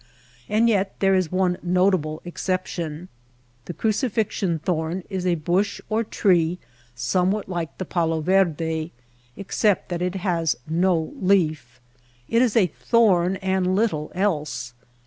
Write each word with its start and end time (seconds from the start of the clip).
And 0.49 0.67
yet 0.67 0.95
there 0.99 1.13
is 1.13 1.31
one 1.31 1.59
notable 1.61 2.23
exception. 2.25 3.07
The 3.65 3.73
crucifix 3.75 4.41
ion 4.41 4.57
thorn 4.57 5.03
is 5.11 5.27
a 5.27 5.35
bush 5.35 5.79
or 5.91 6.03
tree 6.03 6.57
somewhat 6.95 7.47
like 7.47 7.77
the 7.77 7.85
palo 7.85 8.19
verde, 8.19 8.91
except 9.37 9.89
that 9.89 10.01
it 10.01 10.15
has 10.15 10.55
no 10.67 11.13
leaf. 11.21 11.79
It 12.27 12.41
is 12.41 12.57
a 12.57 12.65
thorn 12.65 13.35
and 13.43 13.75
little 13.75 14.11
else. 14.15 14.73